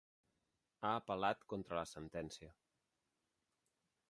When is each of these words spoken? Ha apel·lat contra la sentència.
Ha 0.87 0.93
apel·lat 1.01 1.45
contra 1.53 1.79
la 1.81 1.85
sentència. 1.93 2.51